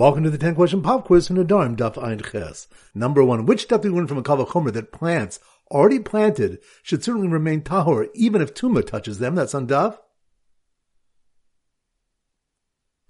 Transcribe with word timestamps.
Welcome 0.00 0.24
to 0.24 0.30
the 0.30 0.38
10 0.38 0.54
question 0.54 0.80
pop 0.80 1.04
quiz 1.04 1.26
from 1.26 1.36
Nedarim 1.36 1.76
Daf 1.76 2.02
Ein 2.02 2.20
Ches. 2.20 2.68
Number 2.94 3.22
one, 3.22 3.44
which 3.44 3.64
stuff 3.64 3.82
do 3.82 3.92
we 3.92 3.98
learn 3.98 4.06
from 4.06 4.16
a 4.16 4.22
Kavachomer 4.22 4.72
that 4.72 4.92
plants 4.92 5.40
already 5.70 5.98
planted 5.98 6.58
should 6.82 7.04
certainly 7.04 7.28
remain 7.28 7.60
tahor 7.60 8.08
even 8.14 8.40
if 8.40 8.54
Tuma 8.54 8.82
touches 8.86 9.18
them? 9.18 9.34
That's 9.34 9.54
on 9.54 9.66
Daf. 9.66 9.98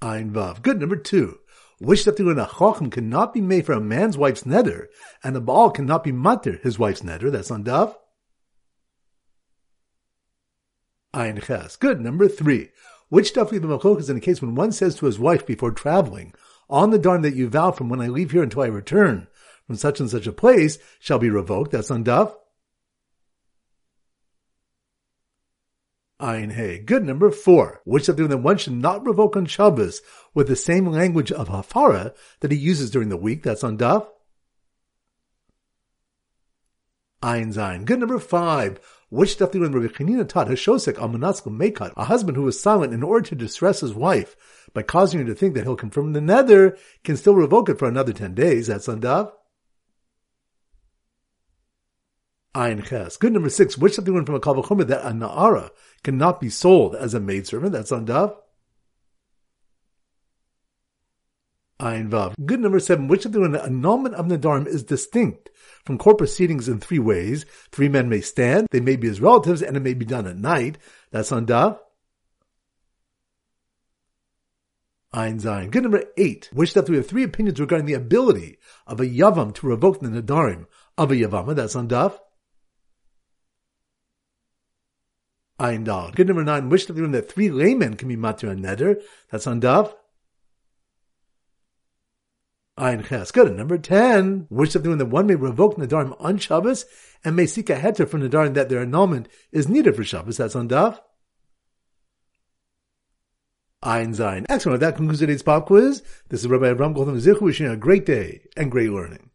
Ein 0.02 0.32
Vav. 0.32 0.62
Good. 0.62 0.80
Number 0.80 0.96
two, 0.96 1.38
which 1.78 2.00
stuff 2.00 2.16
do 2.16 2.24
we 2.24 2.30
learn 2.30 2.40
a 2.40 2.46
Chochem 2.46 2.90
cannot 2.90 3.32
be 3.32 3.40
made 3.40 3.66
for 3.66 3.72
a 3.74 3.80
man's 3.80 4.18
wife's 4.18 4.42
neder 4.42 4.86
and 5.22 5.36
a 5.36 5.40
Baal 5.40 5.70
cannot 5.70 6.02
be 6.02 6.10
matir 6.10 6.60
his 6.60 6.76
wife's 6.76 7.02
neder? 7.02 7.30
That's 7.30 7.52
on 7.52 7.62
Daf. 7.62 7.94
Ein 11.14 11.40
Ches. 11.40 11.76
Good. 11.76 12.00
Number 12.00 12.26
three, 12.26 12.70
which 13.10 13.28
stuff 13.28 13.52
we 13.52 13.60
have 13.60 13.98
is 14.00 14.10
in 14.10 14.16
a 14.16 14.20
case 14.20 14.42
when 14.42 14.56
one 14.56 14.72
says 14.72 14.96
to 14.96 15.06
his 15.06 15.20
wife 15.20 15.46
before 15.46 15.70
traveling, 15.70 16.34
on 16.70 16.90
the 16.90 16.98
darn 16.98 17.22
that 17.22 17.34
you 17.34 17.48
vow 17.48 17.72
from 17.72 17.88
when 17.88 18.00
I 18.00 18.08
leave 18.08 18.30
here 18.30 18.42
until 18.42 18.62
I 18.62 18.66
return 18.66 19.26
from 19.66 19.76
such 19.76 20.00
and 20.00 20.10
such 20.10 20.26
a 20.26 20.32
place 20.32 20.78
shall 20.98 21.18
be 21.18 21.30
revoked. 21.30 21.72
That's 21.72 21.90
on 21.90 22.04
Daf. 22.04 22.34
Ein 26.18 26.50
Hey. 26.50 26.78
Good. 26.78 27.04
Number 27.04 27.30
four. 27.30 27.80
Which 27.84 28.04
something 28.04 28.28
that 28.28 28.38
one 28.38 28.58
should 28.58 28.74
not 28.74 29.06
revoke 29.06 29.36
on 29.36 29.46
Shabbos 29.46 30.02
with 30.34 30.48
the 30.48 30.56
same 30.56 30.86
language 30.86 31.32
of 31.32 31.48
Hafara 31.48 32.14
that 32.40 32.50
he 32.52 32.58
uses 32.58 32.90
during 32.90 33.08
the 33.08 33.16
week. 33.16 33.42
That's 33.42 33.64
on 33.64 33.78
Daf. 33.78 34.06
Ein 37.22 37.52
Zain. 37.52 37.84
Good. 37.84 38.00
Number 38.00 38.18
five. 38.18 38.80
Which 39.10 39.32
stuff 39.32 39.52
when 39.54 39.72
Rabbi 39.72 39.92
Chanina 39.92 40.26
taught 40.26 40.46
Hashosek 40.46 40.94
Amanaskel 40.94 41.54
Mekat, 41.54 41.92
a 41.96 42.04
husband 42.04 42.36
who 42.36 42.44
was 42.44 42.60
silent 42.60 42.94
in 42.94 43.02
order 43.02 43.28
to 43.28 43.34
distress 43.34 43.80
his 43.80 43.92
wife 43.92 44.36
by 44.72 44.82
causing 44.82 45.18
her 45.18 45.26
to 45.26 45.34
think 45.34 45.54
that 45.54 45.64
he'll 45.64 45.74
confirm 45.74 46.12
the 46.12 46.20
neder, 46.20 46.78
can 47.02 47.16
still 47.16 47.34
revoke 47.34 47.68
it 47.68 47.78
for 47.78 47.88
another 47.88 48.12
ten 48.12 48.34
days. 48.34 48.68
That's 48.68 48.86
Sandav. 48.86 49.32
Ayin 52.54 52.84
Ches. 52.84 53.16
Good 53.16 53.32
number 53.32 53.50
six. 53.50 53.76
Which 53.76 53.94
something 53.94 54.14
went 54.14 54.26
from 54.26 54.36
a 54.36 54.40
Kavachomer 54.40 54.86
that 54.86 55.04
a 55.04 55.10
Na'ara 55.10 55.70
cannot 56.04 56.40
be 56.40 56.48
sold 56.48 56.94
as 56.94 57.12
a 57.12 57.20
maidservant. 57.20 57.72
That's 57.72 57.90
on 57.90 58.06
Daf. 58.06 58.36
Ayin 61.80 62.10
Vav. 62.10 62.34
Good 62.44 62.60
number 62.60 62.78
seven. 62.78 63.08
Which 63.08 63.26
when 63.26 63.56
an 63.56 63.60
annulment 63.60 64.14
of 64.14 64.26
Nedarim 64.26 64.68
is 64.68 64.84
distinct 64.84 65.50
from 65.84 65.98
court 65.98 66.18
proceedings 66.18 66.68
in 66.68 66.78
three 66.78 66.98
ways. 66.98 67.46
Three 67.72 67.88
men 67.88 68.08
may 68.08 68.20
stand, 68.20 68.68
they 68.70 68.80
may 68.80 68.96
be 68.96 69.08
his 69.08 69.20
relatives, 69.20 69.62
and 69.62 69.76
it 69.76 69.80
may 69.80 69.94
be 69.94 70.04
done 70.04 70.26
at 70.26 70.36
night. 70.36 70.78
That's 71.10 71.32
on 71.32 71.46
Daf. 71.46 71.78
Ein 75.12 75.40
Zayin. 75.40 75.70
Good 75.70 75.82
number 75.82 76.04
eight. 76.16 76.48
Which 76.52 76.74
that 76.74 76.88
we 76.88 76.96
have 76.96 77.06
three 77.06 77.24
opinions 77.24 77.58
regarding 77.58 77.86
the 77.86 77.94
ability 77.94 78.58
of 78.86 79.00
a 79.00 79.06
Yavam 79.06 79.52
to 79.54 79.66
revoke 79.66 80.00
the 80.00 80.08
Nedarim 80.08 80.66
of 80.96 81.10
a 81.10 81.16
Yavama. 81.16 81.54
That's 81.56 81.74
on 81.74 81.88
Daf. 81.88 82.16
Ein 85.58 85.84
Dal. 85.84 86.12
Good 86.12 86.28
number 86.28 86.44
nine. 86.44 86.68
Which 86.68 86.86
that 86.86 86.96
we 86.96 87.06
that 87.06 87.30
three 87.30 87.50
laymen 87.50 87.96
can 87.96 88.08
be 88.08 88.16
matir 88.16 88.50
and 88.50 88.64
neder. 88.64 89.02
That's 89.30 89.46
on 89.46 89.60
Daf. 89.60 89.92
Ein 92.80 93.04
Ches. 93.04 93.30
Good. 93.30 93.54
number 93.54 93.76
10. 93.76 94.46
Which 94.48 94.74
of 94.74 94.82
the 94.82 94.96
that 94.96 95.06
one 95.06 95.26
may 95.26 95.34
revoke 95.34 95.76
Nedarim 95.76 96.16
on 96.18 96.38
Shabbos 96.38 96.86
and 97.22 97.36
may 97.36 97.44
seek 97.44 97.68
a 97.68 97.76
heter 97.76 98.08
for 98.08 98.18
Nedarim 98.18 98.54
that 98.54 98.70
their 98.70 98.80
annulment 98.80 99.28
is 99.52 99.68
needed 99.68 99.94
for 99.94 100.02
Shabbos. 100.02 100.38
That's 100.38 100.56
on 100.56 100.68
Daf. 100.68 100.98
Ein 103.82 104.12
Zayin. 104.12 104.46
Excellent. 104.48 104.80
That 104.80 104.96
concludes 104.96 105.20
today's 105.20 105.42
pop 105.42 105.66
quiz. 105.66 106.02
This 106.30 106.40
is 106.40 106.48
Rabbi 106.48 106.72
Avram 106.72 106.94
Goldman 106.94 107.16
Zichu 107.16 107.42
wishing 107.42 107.66
you 107.66 107.72
a 107.72 107.76
great 107.76 108.06
day 108.06 108.48
and 108.56 108.70
great 108.70 108.90
learning. 108.90 109.28